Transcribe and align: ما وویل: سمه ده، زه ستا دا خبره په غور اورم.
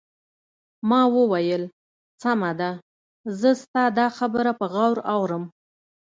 ما 0.89 1.01
وویل: 1.17 1.63
سمه 2.21 2.51
ده، 2.59 2.69
زه 3.39 3.49
ستا 3.61 3.83
دا 3.97 4.07
خبره 4.17 4.51
په 4.59 4.65
غور 4.73 4.97
اورم. 5.15 5.43